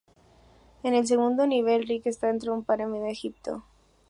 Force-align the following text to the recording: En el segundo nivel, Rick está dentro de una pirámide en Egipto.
En 0.81 0.95
el 0.95 1.05
segundo 1.05 1.45
nivel, 1.45 1.85
Rick 1.87 2.07
está 2.07 2.25
dentro 2.25 2.53
de 2.53 2.57
una 2.57 2.65
pirámide 2.67 3.01
en 3.03 3.11
Egipto. 3.11 3.63